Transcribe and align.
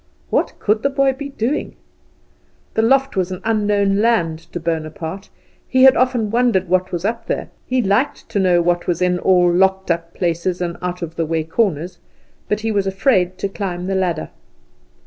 What 0.31 0.57
could 0.57 0.81
the 0.81 0.89
boy 0.89 1.13
be 1.13 1.29
doing? 1.29 1.75
The 2.73 2.81
loft 2.81 3.15
was 3.15 3.31
an 3.31 3.39
unknown 3.45 3.97
land 3.97 4.39
to 4.51 4.59
Bonaparte. 4.59 5.29
He 5.67 5.83
had 5.83 5.95
often 5.95 6.31
wondered 6.31 6.67
what 6.67 6.91
was 6.91 7.05
up 7.05 7.27
there; 7.27 7.49
he 7.67 7.83
liked 7.83 8.27
to 8.29 8.39
know 8.39 8.63
what 8.63 8.87
was 8.87 8.99
in 8.99 9.19
all 9.19 9.51
locked 9.53 9.91
up 9.91 10.15
places 10.15 10.59
and 10.59 10.75
out 10.81 11.03
of 11.03 11.17
the 11.17 11.25
way 11.27 11.43
corners, 11.43 11.99
but 12.49 12.61
he 12.61 12.71
was 12.71 12.87
afraid 12.87 13.37
to 13.37 13.47
climb 13.47 13.85
the 13.85 13.93
ladder. 13.93 14.31